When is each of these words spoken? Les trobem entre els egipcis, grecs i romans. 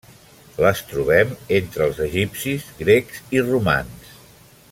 Les 0.63 0.79
trobem 0.91 1.35
entre 1.59 1.85
els 1.89 2.01
egipcis, 2.07 2.67
grecs 2.81 3.23
i 3.39 3.45
romans. 3.51 4.19